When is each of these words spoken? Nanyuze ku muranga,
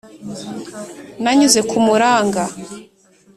Nanyuze 1.21 1.59
ku 1.69 1.77
muranga, 1.85 2.43